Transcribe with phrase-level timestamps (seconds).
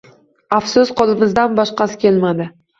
[0.59, 2.53] Afsus, qo`limizdan boshqasi kelmadi